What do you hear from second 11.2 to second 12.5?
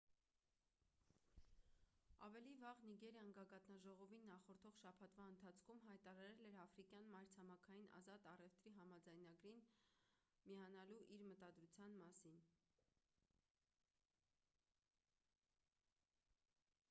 մտադրության մասին: